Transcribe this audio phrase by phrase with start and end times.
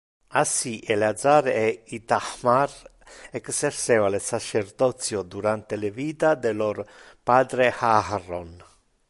[0.41, 2.71] Assi Eleazar e Ithamar
[3.31, 6.77] exerceva le sacerdotio durante le vita de lor
[7.23, 8.51] patre Aharon.